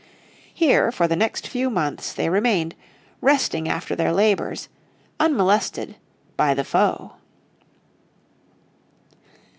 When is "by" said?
6.35-6.55